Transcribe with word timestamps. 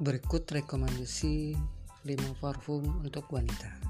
Berikut 0.00 0.48
rekomendasi 0.48 1.52
5 2.08 2.40
parfum 2.40 3.04
untuk 3.04 3.28
wanita. 3.28 3.89